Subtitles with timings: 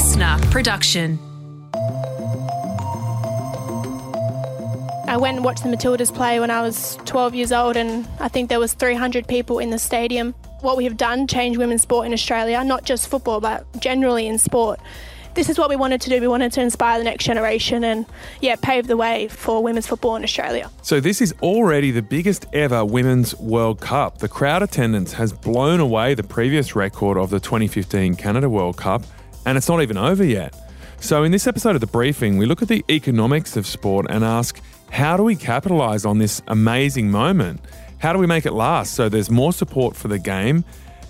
[0.00, 1.18] listener production.
[5.06, 8.28] I went and watched the Matildas play when I was 12 years old, and I
[8.28, 10.32] think there was 300 people in the stadium.
[10.62, 14.38] What we have done changed women's sport in Australia, not just football, but generally in
[14.38, 14.80] sport.
[15.34, 16.18] This is what we wanted to do.
[16.18, 18.06] We wanted to inspire the next generation and,
[18.40, 20.70] yeah, pave the way for women's football in Australia.
[20.80, 24.18] So, this is already the biggest ever Women's World Cup.
[24.18, 29.02] The crowd attendance has blown away the previous record of the 2015 Canada World Cup,
[29.46, 30.54] and it's not even over yet.
[31.00, 34.22] So, in this episode of The Briefing, we look at the economics of sport and
[34.22, 37.60] ask how do we capitalise on this amazing moment?
[37.98, 40.64] How do we make it last so there's more support for the game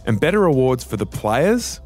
[0.07, 1.81] and better rewards for the players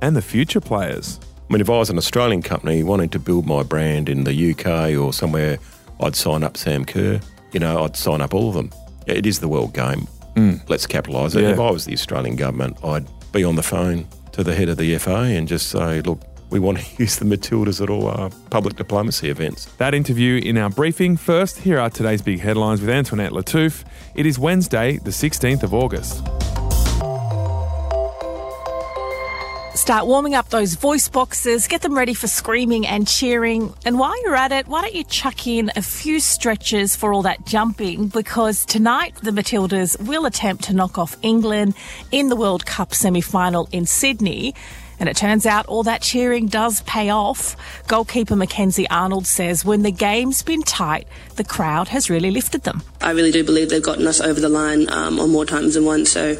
[0.00, 1.20] and the future players?
[1.48, 4.52] I mean, if I was an Australian company wanting to build my brand in the
[4.52, 5.58] UK or somewhere,
[6.00, 7.20] I'd sign up Sam Kerr.
[7.52, 8.70] You know, I'd sign up all of them.
[9.06, 10.06] It is the world game.
[10.34, 10.66] Mm.
[10.68, 11.42] Let's capitalise it.
[11.42, 11.50] Yeah.
[11.50, 14.76] If I was the Australian government, I'd be on the phone to the head of
[14.76, 16.20] the FA and just say, look,
[16.50, 19.66] we want to use the Matildas at all our public diplomacy events.
[19.78, 21.16] That interview in our briefing.
[21.16, 23.84] First, here are today's big headlines with Antoinette Lattouf.
[24.14, 26.49] It is Wednesday, the 16th of August.
[29.74, 33.72] Start warming up those voice boxes, get them ready for screaming and cheering.
[33.86, 37.22] And while you're at it, why don't you chuck in a few stretches for all
[37.22, 38.08] that jumping?
[38.08, 41.74] Because tonight the Matildas will attempt to knock off England
[42.10, 44.54] in the World Cup semi final in Sydney.
[44.98, 47.56] And it turns out all that cheering does pay off.
[47.86, 52.82] Goalkeeper Mackenzie Arnold says when the game's been tight, the crowd has really lifted them.
[53.00, 55.84] I really do believe they've gotten us over the line um, on more times than
[55.84, 56.10] once.
[56.10, 56.36] So,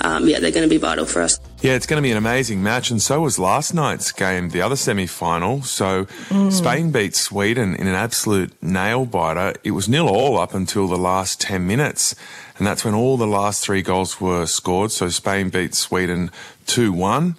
[0.00, 1.38] um, yeah, they're going to be vital for us.
[1.62, 4.62] Yeah, it's going to be an amazing match, and so was last night's game, the
[4.62, 5.60] other semi final.
[5.60, 6.50] So, mm.
[6.50, 9.54] Spain beat Sweden in an absolute nail biter.
[9.62, 12.14] It was nil all up until the last 10 minutes,
[12.56, 14.90] and that's when all the last three goals were scored.
[14.90, 16.30] So, Spain beat Sweden
[16.64, 17.36] 2 1.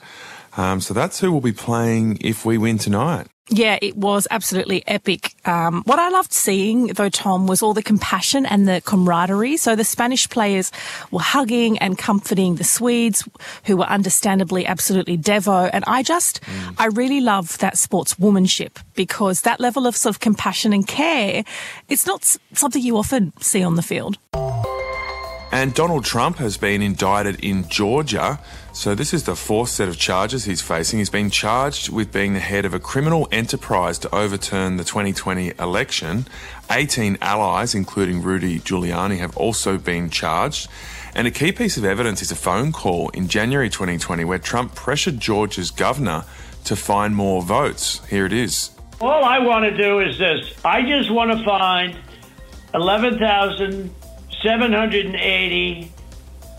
[0.57, 3.27] Um, so that's who we'll be playing if we win tonight.
[3.53, 5.35] Yeah, it was absolutely epic.
[5.43, 9.57] Um, what I loved seeing, though, Tom, was all the compassion and the camaraderie.
[9.57, 10.71] So the Spanish players
[11.11, 13.27] were hugging and comforting the Swedes,
[13.65, 15.69] who were understandably absolutely devo.
[15.73, 16.75] And I just, mm.
[16.77, 21.43] I really love that sportswomanship because that level of sort of compassion and care,
[21.89, 24.17] it's not something you often see on the field.
[25.53, 28.39] And Donald Trump has been indicted in Georgia.
[28.71, 30.99] So, this is the fourth set of charges he's facing.
[30.99, 35.51] He's been charged with being the head of a criminal enterprise to overturn the 2020
[35.59, 36.25] election.
[36.71, 40.69] 18 allies, including Rudy Giuliani, have also been charged.
[41.13, 44.73] And a key piece of evidence is a phone call in January 2020 where Trump
[44.73, 46.23] pressured Georgia's governor
[46.63, 48.05] to find more votes.
[48.05, 48.71] Here it is.
[49.01, 51.97] All I want to do is this I just want to find
[52.73, 53.93] 11,000.
[54.41, 55.91] 780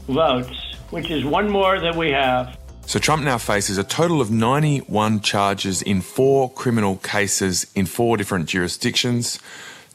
[0.09, 2.57] votes, which is one more than we have.
[2.87, 8.17] So Trump now faces a total of 91 charges in four criminal cases in four
[8.17, 9.39] different jurisdictions,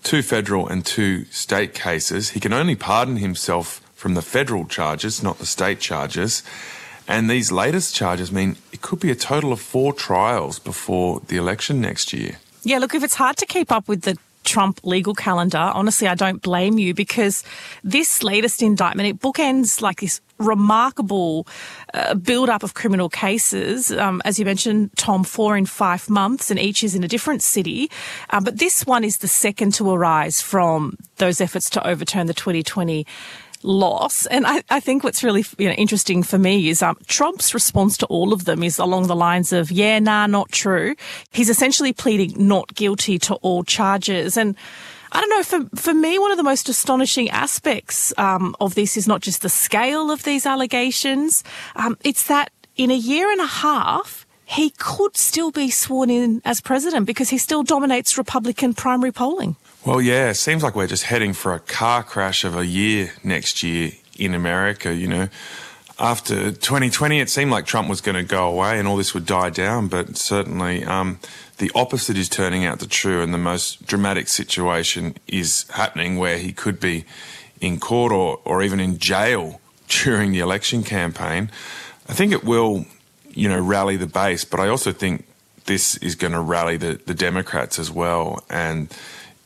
[0.03, 2.31] two federal and two state cases.
[2.31, 6.43] He can only pardon himself from the federal charges, not the state charges.
[7.07, 11.37] And these latest charges mean it could be a total of four trials before the
[11.37, 12.37] election next year.
[12.63, 16.15] Yeah, look, if it's hard to keep up with the Trump legal calendar, honestly, I
[16.15, 17.43] don't blame you because
[17.83, 21.47] this latest indictment, it bookends like this remarkable
[21.93, 23.91] uh, build up of criminal cases.
[23.91, 27.41] Um, as you mentioned, Tom, four in five months, and each is in a different
[27.41, 27.89] city.
[28.29, 32.33] Um, but this one is the second to arise from those efforts to overturn the
[32.33, 33.05] 2020
[33.63, 34.25] loss.
[34.27, 37.97] And I, I think what's really you know, interesting for me is um, Trump's response
[37.97, 40.95] to all of them is along the lines of, yeah, nah, not true.
[41.31, 44.37] He's essentially pleading not guilty to all charges.
[44.37, 44.55] And
[45.11, 48.97] I don't know, for, for me, one of the most astonishing aspects um, of this
[48.97, 51.43] is not just the scale of these allegations,
[51.75, 56.41] um, it's that in a year and a half, he could still be sworn in
[56.45, 59.57] as president because he still dominates Republican primary polling.
[59.85, 63.13] Well, yeah, it seems like we're just heading for a car crash of a year
[63.23, 65.29] next year in America, you know.
[65.99, 69.25] After 2020, it seemed like Trump was going to go away and all this would
[69.25, 71.19] die down, but certainly um,
[71.57, 76.37] the opposite is turning out to true, and the most dramatic situation is happening where
[76.37, 77.05] he could be
[77.59, 81.49] in court or, or even in jail during the election campaign.
[82.07, 82.85] I think it will,
[83.31, 85.25] you know, rally the base, but I also think
[85.65, 88.43] this is going to rally the, the Democrats as well.
[88.49, 88.95] And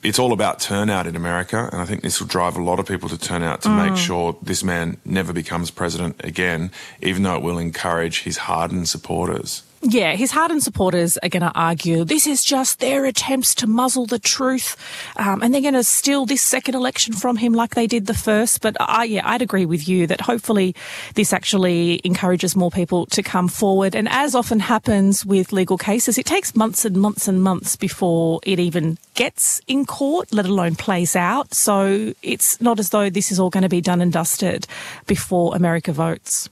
[0.03, 2.87] it's all about turnout in America, and I think this will drive a lot of
[2.87, 3.89] people to turn out to mm.
[3.89, 6.71] make sure this man never becomes president again,
[7.01, 9.63] even though it will encourage his hardened supporters.
[9.83, 14.05] Yeah, his hardened supporters are going to argue this is just their attempts to muzzle
[14.05, 14.77] the truth,
[15.17, 18.13] um, and they're going to steal this second election from him like they did the
[18.13, 18.61] first.
[18.61, 20.75] But I, yeah, I'd agree with you that hopefully
[21.15, 23.95] this actually encourages more people to come forward.
[23.95, 28.39] And as often happens with legal cases, it takes months and months and months before
[28.43, 31.55] it even gets in court, let alone plays out.
[31.55, 34.67] So it's not as though this is all going to be done and dusted
[35.07, 36.49] before America votes.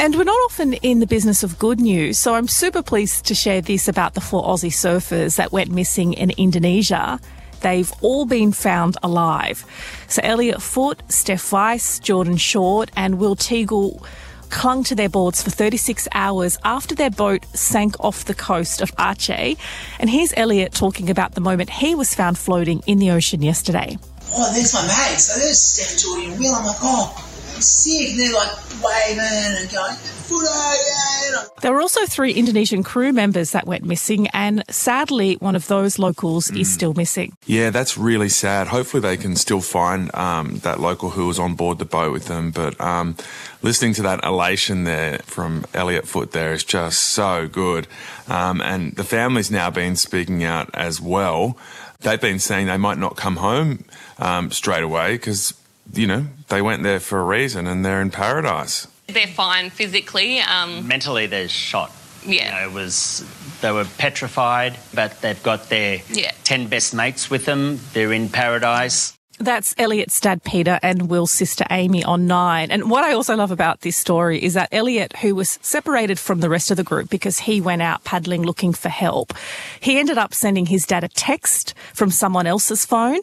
[0.00, 3.34] And we're not often in the business of good news, so I'm super pleased to
[3.34, 7.20] share this about the four Aussie surfers that went missing in Indonesia.
[7.60, 9.62] They've all been found alive.
[10.08, 14.02] So Elliot Foot, Steph Weiss, Jordan Short, and Will Teagle
[14.48, 18.96] clung to their boards for 36 hours after their boat sank off the coast of
[18.96, 19.58] Aceh.
[19.98, 23.98] And here's Elliot talking about the moment he was found floating in the ocean yesterday.
[24.32, 25.24] Oh, there's my mates.
[25.24, 26.54] So there's Steph, Jordan, and Will.
[26.54, 27.29] I'm like, oh,
[27.60, 28.10] sick.
[28.10, 28.52] And they're like
[28.82, 29.96] waving and going,
[30.30, 31.44] yeah.
[31.62, 35.98] There were also three Indonesian crew members that went missing, and sadly, one of those
[35.98, 36.60] locals mm.
[36.60, 37.36] is still missing.
[37.46, 38.68] Yeah, that's really sad.
[38.68, 42.26] Hopefully, they can still find um, that local who was on board the boat with
[42.26, 42.50] them.
[42.50, 43.16] But um,
[43.62, 47.86] listening to that elation there from Elliot Foot there is just so good.
[48.28, 51.58] Um, and the family's now been speaking out as well.
[52.00, 53.84] They've been saying they might not come home
[54.18, 55.52] um, straight away because
[55.92, 58.86] you know, they went there for a reason and they're in paradise.
[59.08, 60.40] They're fine physically.
[60.40, 61.92] Um, Mentally, they're shot.
[62.24, 62.44] Yeah.
[62.44, 63.24] You know, it was
[63.60, 66.32] they were petrified, but they've got their yeah.
[66.44, 67.80] ten best mates with them.
[67.92, 69.16] They're in paradise.
[69.40, 72.70] That's Elliot's dad, Peter, and Will's sister, Amy, on Nine.
[72.70, 76.40] And what I also love about this story is that Elliot, who was separated from
[76.40, 79.32] the rest of the group because he went out paddling looking for help,
[79.80, 83.20] he ended up sending his dad a text from someone else's phone.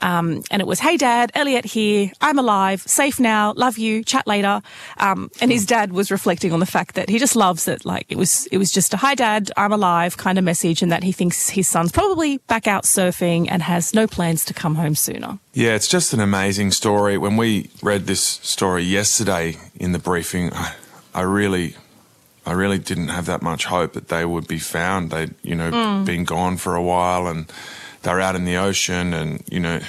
[0.00, 2.10] Um, and it was, Hey, dad, Elliot here.
[2.20, 4.62] I'm alive, safe now, love you, chat later.
[4.98, 7.84] Um, and his dad was reflecting on the fact that he just loves it.
[7.84, 10.92] Like it was, it was just a, Hi, dad, I'm alive kind of message, and
[10.92, 14.74] that he thinks his son's probably back out surfing and has no plans to come
[14.74, 15.38] home sooner.
[15.52, 17.18] Yeah, it's just an amazing story.
[17.18, 20.74] When we read this story yesterday in the briefing, I,
[21.14, 21.74] I really,
[22.46, 25.10] I really didn't have that much hope that they would be found.
[25.10, 26.04] They'd, you know, mm.
[26.04, 27.52] been gone for a while and
[28.02, 29.80] they're out in the ocean and, you know,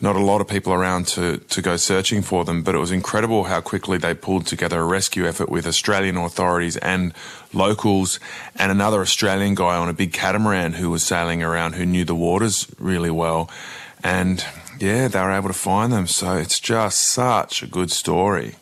[0.00, 2.90] not a lot of people around to, to go searching for them, but it was
[2.90, 7.14] incredible how quickly they pulled together a rescue effort with Australian authorities and
[7.52, 8.18] locals
[8.56, 12.16] and another Australian guy on a big catamaran who was sailing around who knew the
[12.16, 13.48] waters really well.
[14.02, 14.44] And
[14.80, 16.08] yeah, they were able to find them.
[16.08, 18.56] So it's just such a good story.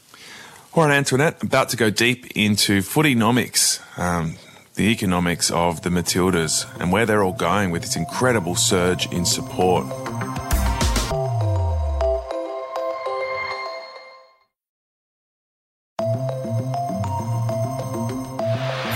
[0.75, 4.37] All right, Antoinette, about to go deep into footynomics, um,
[4.80, 9.26] the economics of the Matildas and where they're all going with this incredible surge in
[9.26, 9.84] support.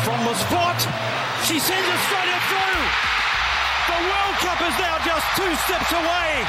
[0.00, 0.80] From the spot,
[1.44, 2.80] she sends straight through.
[3.92, 6.48] The World Cup is now just two steps away.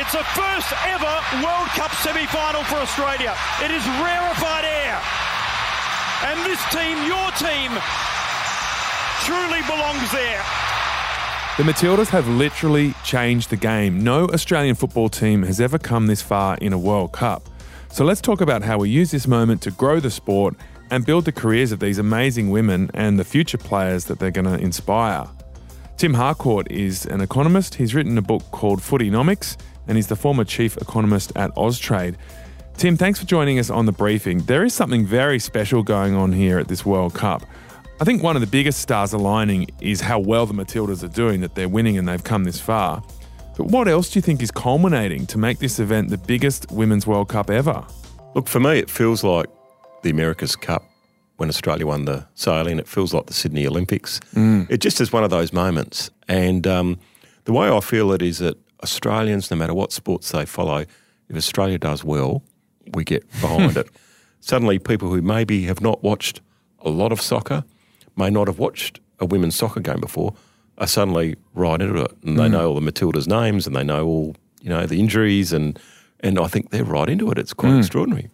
[0.00, 3.36] It's a first ever World Cup semi-final for Australia.
[3.60, 5.21] It is rarefied air.
[6.24, 7.70] And this team, your team,
[9.24, 10.42] truly belongs there.
[11.58, 14.02] The Matildas have literally changed the game.
[14.02, 17.48] No Australian football team has ever come this far in a World Cup.
[17.90, 20.54] So let's talk about how we use this moment to grow the sport
[20.90, 24.46] and build the careers of these amazing women and the future players that they're going
[24.46, 25.26] to inspire.
[25.98, 27.74] Tim Harcourt is an economist.
[27.74, 32.16] He's written a book called Footynomics and he's the former chief economist at Austrade.
[32.76, 34.38] Tim, thanks for joining us on the briefing.
[34.40, 37.44] There is something very special going on here at this World Cup.
[38.00, 41.40] I think one of the biggest stars aligning is how well the Matildas are doing,
[41.42, 43.02] that they're winning and they've come this far.
[43.56, 47.06] But what else do you think is culminating to make this event the biggest Women's
[47.06, 47.86] World Cup ever?
[48.34, 49.46] Look, for me, it feels like
[50.02, 50.82] the America's Cup
[51.36, 52.80] when Australia won the sailing.
[52.80, 54.18] It feels like the Sydney Olympics.
[54.34, 54.68] Mm.
[54.68, 56.10] It just is one of those moments.
[56.26, 56.98] And um,
[57.44, 60.86] the way I feel it is that Australians, no matter what sports they follow,
[61.28, 62.42] if Australia does well,
[62.94, 63.88] we get behind it.
[64.40, 66.40] Suddenly, people who maybe have not watched
[66.80, 67.64] a lot of soccer,
[68.16, 70.34] may not have watched a women's soccer game before,
[70.78, 72.52] are suddenly right into it, and they mm.
[72.52, 75.78] know all the Matildas' names, and they know all you know the injuries, and
[76.20, 77.38] and I think they're right into it.
[77.38, 77.78] It's quite mm.
[77.78, 78.30] extraordinary.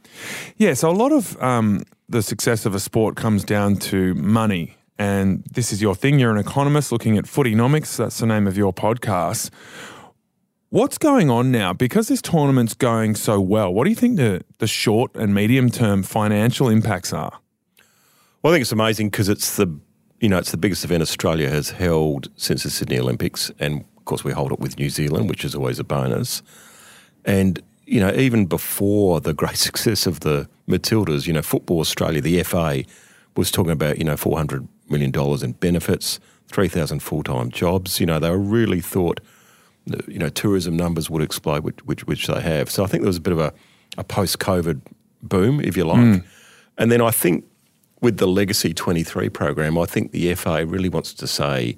[0.57, 4.77] Yeah, so a lot of um, the success of a sport comes down to money.
[5.01, 6.19] And this is your thing.
[6.19, 7.97] You're an economist looking at footynomics.
[7.97, 9.51] That's the name of your podcast.
[10.71, 11.73] What's going on now?
[11.73, 15.71] Because this tournament's going so well, what do you think the, the short and medium
[15.71, 17.41] term financial impacts are?
[18.43, 19.79] Well, I think it's amazing because it's the
[20.21, 24.05] you know it's the biggest event Australia has held since the Sydney Olympics, and of
[24.05, 26.43] course we hold it with New Zealand, which is always a bonus.
[27.25, 32.21] And you know, even before the great success of the Matildas, you know, Football Australia,
[32.21, 32.85] the FA,
[33.37, 38.01] was talking about, you know, $400 million in benefits, 3,000 full time jobs.
[38.01, 39.21] You know, they were really thought,
[40.07, 42.71] you know, tourism numbers would explode, which, which, which they have.
[42.71, 43.53] So I think there was a bit of a,
[43.97, 44.81] a post COVID
[45.23, 45.99] boom, if you like.
[45.99, 46.25] Mm.
[46.77, 47.45] And then I think
[48.01, 51.77] with the Legacy 23 program, I think the FA really wants to say,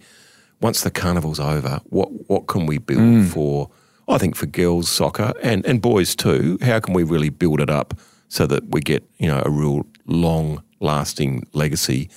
[0.60, 3.28] once the carnival's over, what what can we build Mm.
[3.28, 3.70] for?
[4.08, 6.58] I think for girls soccer and and boys too.
[6.60, 7.94] How can we really build it up
[8.28, 12.10] so that we get you know a real long lasting legacy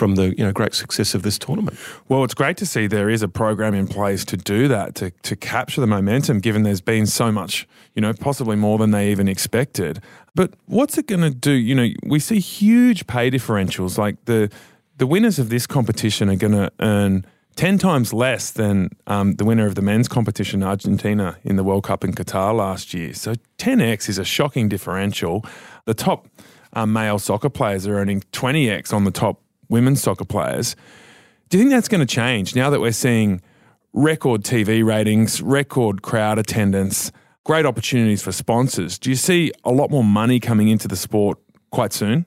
[0.00, 1.78] from the you know great success of this tournament?
[2.08, 5.10] Well, it's great to see there is a program in place to do that, to,
[5.10, 9.10] to capture the momentum, given there's been so much, you know, possibly more than they
[9.10, 10.00] even expected.
[10.34, 11.52] But what's it going to do?
[11.52, 13.98] You know, we see huge pay differentials.
[13.98, 14.50] Like the
[14.96, 17.26] the winners of this competition are going to earn
[17.56, 21.84] 10 times less than um, the winner of the men's competition, Argentina, in the World
[21.84, 23.12] Cup in Qatar last year.
[23.12, 25.44] So 10x is a shocking differential.
[25.84, 26.26] The top
[26.72, 30.76] um, male soccer players are earning 20x on the top women's soccer players.
[31.48, 33.40] Do you think that's going to change now that we're seeing
[33.92, 37.10] record TV ratings, record crowd attendance,
[37.44, 38.98] great opportunities for sponsors?
[38.98, 41.38] Do you see a lot more money coming into the sport
[41.70, 42.26] quite soon?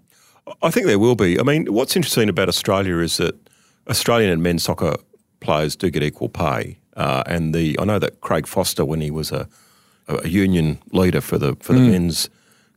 [0.61, 1.39] I think there will be.
[1.39, 3.35] I mean, what's interesting about Australia is that
[3.89, 4.95] Australian and men's soccer
[5.39, 6.79] players do get equal pay.
[6.97, 9.47] Uh, and the I know that Craig Foster, when he was a,
[10.07, 11.91] a union leader for the for the Mm.
[11.91, 12.29] men's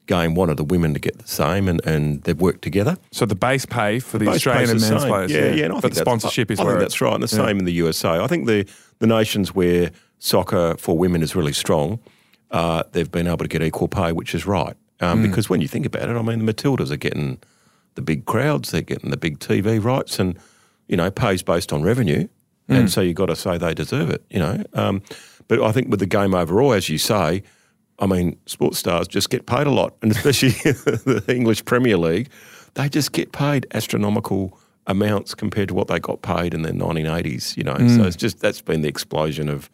[0.07, 2.97] game, wanted the women to get the same, and, and they've worked together.
[3.13, 5.65] So the base pay for the Base Australian and men's players, yeah, yeah.
[5.65, 7.47] and I but think the sponsorship is I, I where that's right, and the yeah.
[7.47, 8.21] same in the USA.
[8.21, 8.67] I think the
[8.99, 11.99] the nations where soccer for women is really strong,
[12.51, 14.75] uh, they've been able to get equal pay, which is right.
[15.01, 15.29] Um, Mm.
[15.29, 17.39] Because when you think about it, I mean, the Matildas are getting
[17.97, 20.39] the big crowds, they're getting the big TV rights, and
[20.89, 22.29] you know, pays based on revenue,
[22.69, 22.79] Mm.
[22.79, 24.25] and so you've got to say they deserve it.
[24.31, 25.03] You know, um,
[25.49, 27.43] but I think with the game overall, as you say.
[27.99, 32.29] I mean, sports stars just get paid a lot, and especially the English Premier League,
[32.75, 37.57] they just get paid astronomical amounts compared to what they got paid in the 1980s.
[37.57, 37.97] You know, Mm.
[37.97, 39.71] so it's just that's been the explosion of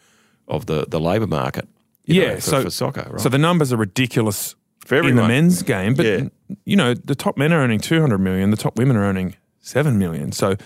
[0.48, 1.66] of the the labour market.
[2.06, 3.20] yeah, know, for, so for soccer, right?
[3.20, 5.18] So the numbers are ridiculous For everyone.
[5.18, 6.28] in the men's game, but Yeah.
[6.64, 9.34] you know the top men are earning two hundred million, the top women are earning
[9.60, 10.32] seven million.
[10.32, 10.56] So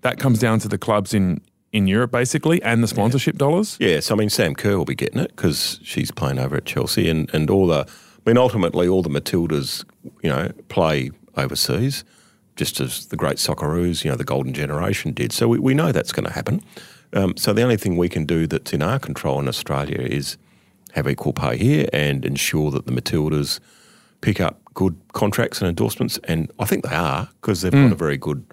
[0.00, 1.40] that comes down to the clubs in
[1.72, 3.76] in Europe basically and the sponsorship dollars.
[3.80, 6.64] Yeah, so I mean, Sam Kerr will be getting it because she's playing over at
[6.66, 9.84] Chelsea, and, and all the, I mean, ultimately, all the Matildas,
[10.22, 12.04] you know, play overseas,
[12.56, 15.32] just as the great Socceroos, you know, the golden generation did.
[15.32, 16.60] So we, we know that's going to happen.
[17.14, 20.36] Um, so the only thing we can do that's in our control in Australia is
[20.92, 23.60] have equal pay here and ensure that the Matildas
[24.20, 27.86] pick up good contracts and endorsements, and I think they are because they've Mm.
[27.88, 28.44] got a very good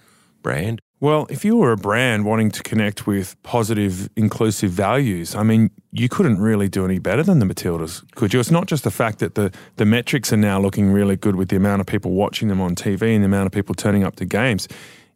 [0.42, 0.80] brand.
[1.02, 5.72] Well, if you were a brand wanting to connect with positive, inclusive values, I mean,
[5.94, 8.40] you couldn't really do any better than the Matildas, could you?
[8.42, 11.48] It's not just the fact that the, the metrics are now looking really good with
[11.48, 14.18] the amount of people watching them on TV and the amount of people turning up
[14.18, 14.68] to games.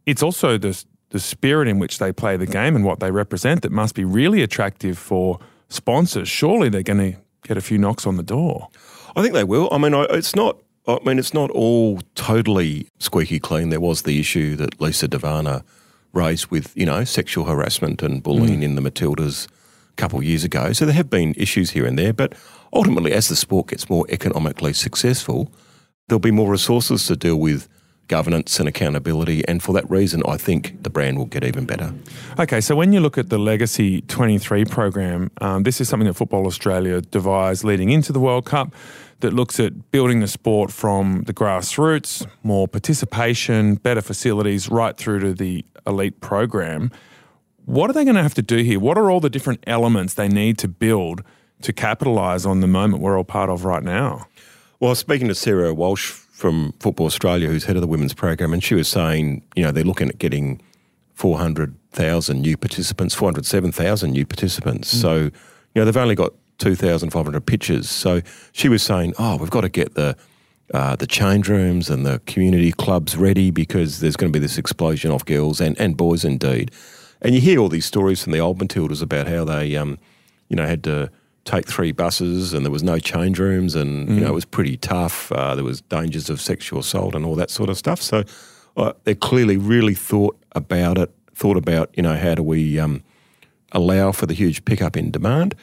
[0.05, 3.61] It's also the, the spirit in which they play the game and what they represent
[3.63, 5.37] that must be really attractive for
[5.67, 6.29] sponsors.
[6.29, 8.69] Surely they're going to get a few knocks on the door.
[9.17, 9.67] I think they will.
[9.69, 10.57] I mean, it's not.
[10.87, 13.69] I mean, it's not all totally squeaky clean.
[13.69, 15.63] There was the issue that Lisa De Vanna
[16.11, 18.63] raised with you know sexual harassment and bullying Mm.
[18.63, 20.73] in the Matildas a couple of years ago.
[20.73, 22.33] So there have been issues here and there, but
[22.73, 25.51] ultimately, as the sport gets more economically successful,
[26.07, 27.67] there'll be more resources to deal with
[28.13, 29.43] governance and accountability.
[29.47, 31.91] And for that reason, I think the brand will get even better.
[32.37, 36.13] Okay, so when you look at the Legacy 23 program, um, this is something that
[36.13, 38.75] Football Australia devised leading into the World Cup
[39.21, 45.19] that looks at building the sport from the grassroots, more participation, better facilities, right through
[45.21, 46.91] to the elite program.
[47.65, 48.79] What are they going to have to do here?
[48.79, 51.23] What are all the different elements they need to build
[51.63, 54.27] to capitalise on the moment we're all part of right now?
[54.79, 58.61] Well, speaking to Sarah Walsh from Football Australia, who's head of the women's program, and
[58.61, 60.61] she was saying, you know, they're looking at getting
[61.13, 64.89] 400,000 new participants, 407,000 new participants.
[64.89, 65.31] So, you
[65.73, 67.89] know, they've only got 2,500 pitches.
[67.89, 68.19] So
[68.51, 70.17] she was saying, oh, we've got to get the
[70.73, 74.57] uh, the change rooms and the community clubs ready because there's going to be this
[74.57, 76.71] explosion of girls and, and boys indeed.
[77.21, 79.97] And you hear all these stories from the old Matildas about how they, um,
[80.49, 81.09] you know, had to
[81.45, 84.29] take three buses and there was no change rooms and, you know, Mm.
[84.29, 85.31] it was pretty tough.
[85.31, 88.01] Uh, there was dangers of sexual assault and all that sort of stuff.
[88.01, 88.23] So
[88.77, 93.03] uh, they clearly really thought about it, thought about, you know, how do we um,
[93.73, 95.55] allow for the huge pickup in demand.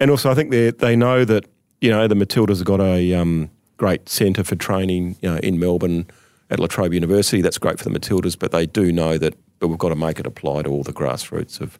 [0.00, 1.44] And also, I think they they know that
[1.80, 5.58] you know the Matildas have got a um, great centre for training you know, in
[5.58, 6.06] Melbourne
[6.50, 7.40] at La Trobe University.
[7.42, 10.18] That's great for the Matildas, but they do know that but we've got to make
[10.20, 11.78] it apply to all the grassroots of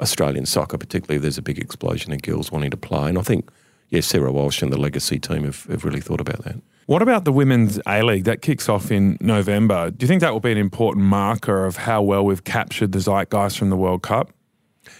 [0.00, 3.08] Australian soccer, particularly if there's a big explosion of girls wanting to play.
[3.08, 3.50] And I think,
[3.88, 6.56] yes, Sarah Walsh and the legacy team have, have really thought about that.
[6.86, 8.24] What about the Women's A League?
[8.24, 9.90] That kicks off in November.
[9.90, 12.98] Do you think that will be an important marker of how well we've captured the
[12.98, 14.32] zeitgeist from the World Cup?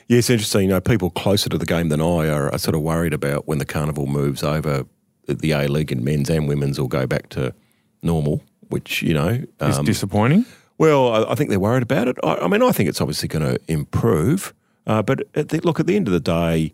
[0.06, 0.62] Yeah, it's interesting.
[0.62, 3.48] You know, people closer to the game than I are, are sort of worried about
[3.48, 4.86] when the carnival moves over
[5.26, 7.54] the A League and men's and women's will go back to
[8.02, 9.42] normal, which, you know.
[9.60, 10.44] Is um, disappointing?
[10.78, 12.16] Well, I, I think they're worried about it.
[12.22, 14.54] I, I mean, I think it's obviously going to improve.
[14.90, 16.72] Uh, but at the, look, at the end of the day,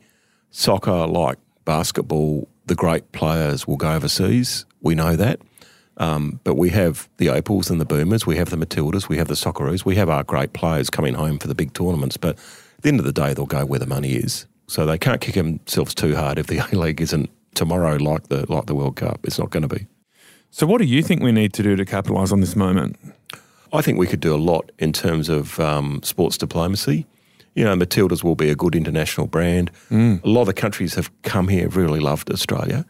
[0.51, 4.65] soccer, like basketball, the great players will go overseas.
[4.81, 5.39] We know that.
[5.99, 9.29] Um, but we have the Opals and the Boomers, we have the Matildas, we have
[9.29, 12.17] the Socceroos, we have our great players coming home for the big tournaments.
[12.17, 14.47] But at the end of the day, they'll go where the money is.
[14.67, 18.51] So they can't kick themselves too hard if the A League isn't tomorrow like the
[18.51, 19.21] like the World Cup.
[19.25, 19.87] It's not going to be.
[20.51, 22.97] So, what do you think we need to do to capitalise on this moment?
[23.75, 27.05] I think we could do a lot in terms of um, sports diplomacy.
[27.57, 29.71] You know, Matildas will be a good international brand.
[29.91, 30.23] Mm.
[30.23, 32.85] A lot of the countries have come here, really loved Australia.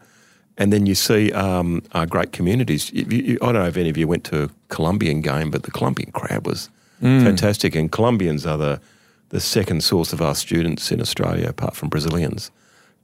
[0.59, 2.91] And then you see um, our great communities.
[2.91, 5.63] You, you, I don't know if any of you went to a Colombian game, but
[5.63, 6.69] the Colombian crowd was
[7.01, 7.23] Mm.
[7.23, 7.75] fantastic.
[7.75, 8.81] And Colombians are the,
[9.29, 12.49] the second source of our students in Australia, apart from Brazilians.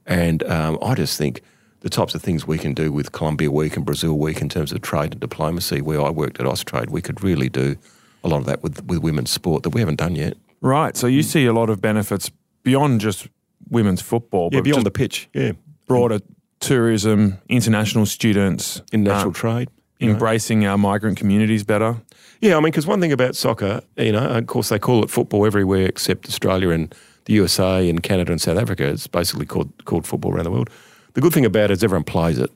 [0.04, 1.42] And um, I just think
[1.82, 4.72] the types of things we can do with Colombia Week and Brazil Week in terms
[4.72, 7.76] of trade and diplomacy, where I worked at Austrade, we could really do
[8.24, 10.34] a lot of that with, with women's sport that we haven't done yet.
[10.64, 10.96] Right.
[10.96, 12.30] So, you see a lot of benefits
[12.62, 13.28] beyond just
[13.68, 15.28] women's football, Yeah, but beyond the pitch.
[15.34, 15.52] Yeah.
[15.86, 16.20] broader
[16.60, 19.68] tourism, international students, International um, trade.
[19.98, 20.12] you know.
[20.14, 21.96] embracing our migrant communities better.
[22.40, 25.10] Yeah, I mean, because one thing about soccer, you know, of course they call it
[25.10, 26.94] football everywhere except Australia and
[27.26, 28.86] the USA and Canada and South Africa.
[28.86, 30.70] It's basically called called football around the world.
[31.14, 32.50] The good thing about it is everyone plays it.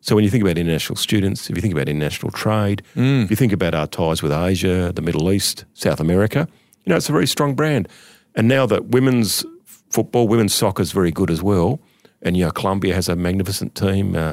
[0.00, 3.36] So when you think about international students, if you think about international trade, if you
[3.36, 6.46] think about our ties with Asia, the Middle East, South America,
[6.84, 7.88] you know, it's a very strong brand.
[8.34, 9.44] And now that women's
[9.90, 11.80] football, women's soccer is very good as well,
[12.22, 14.32] and you know, Colombia has a magnificent team, uh,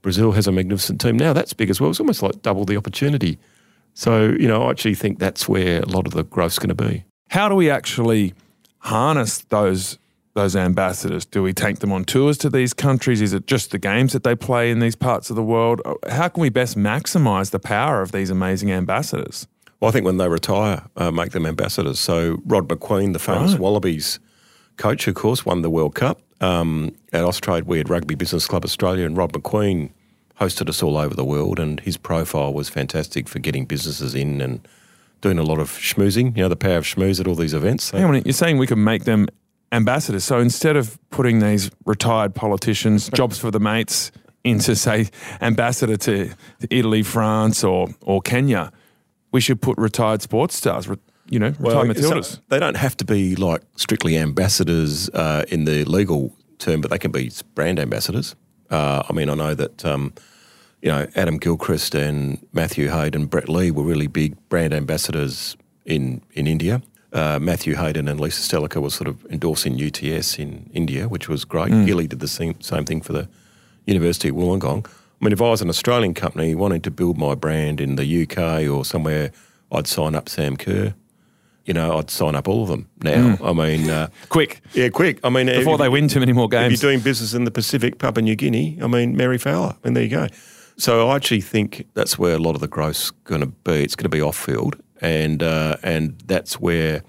[0.00, 1.16] Brazil has a magnificent team.
[1.16, 1.90] Now that's big as well.
[1.90, 3.38] It's almost like double the opportunity.
[3.94, 6.74] So, you know, I actually think that's where a lot of the growth's going to
[6.74, 7.04] be.
[7.28, 8.34] How do we actually
[8.78, 9.98] harness those
[10.34, 11.26] those ambassadors?
[11.26, 13.20] Do we take them on tours to these countries?
[13.20, 15.82] Is it just the games that they play in these parts of the world?
[16.08, 19.46] How can we best maximise the power of these amazing ambassadors?
[19.82, 21.98] Well, I think when they retire, uh, make them ambassadors.
[21.98, 23.60] So Rod Macqueen, the famous Right.
[23.60, 24.20] Wallabies
[24.76, 26.20] coach, of course, won the World Cup.
[26.40, 29.90] Um, at Austrade, we had Rugby Business Club Australia, and Rod Macqueen
[30.40, 34.40] hosted us all over the world, and his profile was fantastic for getting businesses in
[34.40, 34.60] and
[35.20, 36.36] doing a lot of schmoozing.
[36.36, 37.86] You know, the power of schmooze at all these events.
[37.86, 39.26] So- you're saying we can make them
[39.72, 40.22] ambassadors.
[40.22, 44.12] So instead of putting these retired politicians, jobs for the mates,
[44.44, 45.08] into say
[45.40, 46.28] ambassador to,
[46.60, 48.72] to Italy, France, or or Kenya,
[49.32, 50.88] we should put retired sports stars.
[51.28, 52.40] You know, retired so Matildas.
[52.48, 56.98] they don't have to be like strictly ambassadors uh, in the legal term, but they
[56.98, 58.36] can be brand ambassadors.
[58.70, 60.12] Uh, I mean, I know that um,
[60.82, 65.56] you know Adam Gilchrist and Matthew Hayden, and Brett Lee were really big brand ambassadors
[65.84, 66.82] in in India.
[67.12, 71.44] Uh, Matthew Hayden and Lisa Sthalekar were sort of endorsing UTS in India, which was
[71.44, 71.70] great.
[71.70, 71.84] Mm.
[71.84, 73.28] Gilly did the same, same thing for the
[73.84, 74.86] University of Wollongong.
[75.22, 78.04] I mean, if I was an Australian company wanting to build my brand in the
[78.22, 79.30] UK or somewhere,
[79.70, 80.94] I'd sign up Sam Kerr.
[81.64, 83.38] You know, I'd sign up all of them now.
[83.40, 85.20] I mean, uh, Quick, yeah, quick.
[85.22, 85.58] I mean, Mm.
[85.58, 86.74] before if- they win too many more games.
[86.74, 89.76] if you're doing business in the Pacific, Papua New Guinea, I mean, Mary Fowler.
[89.84, 90.26] I mean, there you go.
[90.76, 93.74] So I actually think that's where a lot of the growth's going to be.
[93.84, 97.02] It's going to be off field, and uh, and that's where,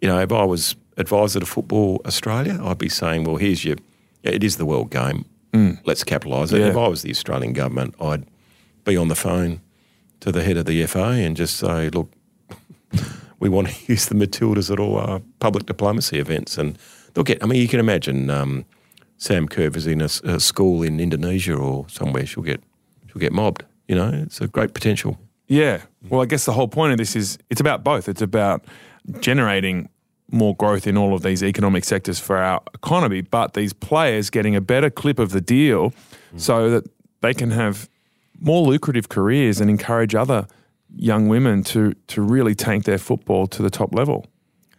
[0.00, 3.76] you know, if I was advisor to Football Australia, I'd be saying, well, here's your,
[4.22, 5.26] it is the world game.
[5.84, 6.60] Let's capitalise it.
[6.60, 6.68] Yeah.
[6.68, 8.26] If I was the Australian government, I'd
[8.84, 9.60] be on the phone
[10.20, 12.10] to the head of the FA and just say, look,
[13.40, 16.58] we want to use the Matildas at all our public diplomacy events.
[16.58, 16.78] And
[17.14, 18.64] they'll get, I mean, you can imagine um,
[19.16, 22.62] Sam Kerr is in a school in Indonesia or somewhere, she'll get,
[23.08, 23.64] she'll get mobbed.
[23.88, 25.18] You know, it's a great potential.
[25.48, 25.82] Yeah.
[26.08, 28.08] Well, I guess the whole point of this is it's about both.
[28.08, 28.64] It's about
[29.18, 29.88] generating
[30.32, 34.54] more growth in all of these economic sectors for our economy, but these players getting
[34.56, 35.92] a better clip of the deal
[36.36, 36.84] so that
[37.20, 37.88] they can have
[38.40, 40.46] more lucrative careers and encourage other
[40.96, 44.26] young women to to really take their football to the top level.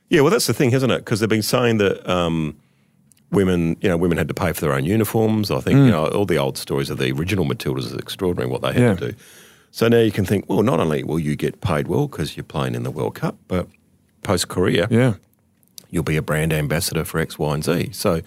[0.10, 1.00] Yeah, well, that's the thing, isn't it?
[1.00, 2.58] Because they've been saying that um,
[3.32, 5.50] women, you know, women had to pay for their own uniforms.
[5.52, 8.62] I think, you know, all the old stories of the original Matildas is extraordinary what
[8.62, 8.96] they had Yeah.
[8.96, 9.18] to do.
[9.72, 12.44] So now you can think, well, not only will you get paid well because you're
[12.44, 13.68] playing in the World Cup, but
[14.22, 15.14] post career, Yeah.
[15.92, 17.90] You'll be a brand ambassador for X, Y, and Z.
[17.92, 18.22] So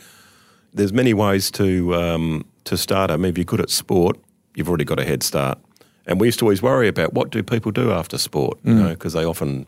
[0.72, 3.10] there's many ways to um, to start.
[3.10, 4.16] I mean, if you're good at sport,
[4.54, 5.58] you've already got a head start.
[6.06, 8.90] And we used to always worry about what do people do after sport, you know,
[8.90, 9.66] because they often,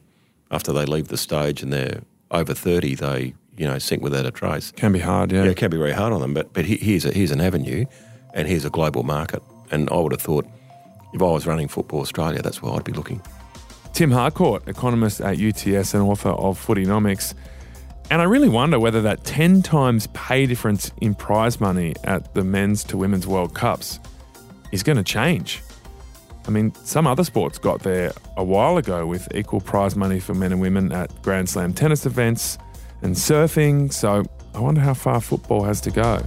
[0.50, 4.30] after they leave the stage and they're over 30, they, you know, sink without a
[4.30, 4.70] trace.
[4.72, 5.44] Can be hard, yeah.
[5.44, 6.34] Yeah, it can be very hard on them.
[6.34, 7.86] But but here's a, here's an avenue,
[8.34, 9.42] and here's a global market.
[9.70, 10.46] And I would have thought,
[11.14, 13.22] If I was running Football Australia, that's where I'd be looking.
[13.94, 17.32] Tim Harcourt, economist at UTS and author of Footynomics.
[18.08, 22.44] And I really wonder whether that 10 times pay difference in prize money at the
[22.44, 23.98] men's to women's World Cups
[24.70, 25.60] is going to change.
[26.46, 30.34] I mean, some other sports got there a while ago with equal prize money for
[30.34, 32.58] men and women at Grand Slam tennis events
[33.02, 36.22] and surfing, so I wonder how far football has to go.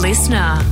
[0.00, 0.64] Listener.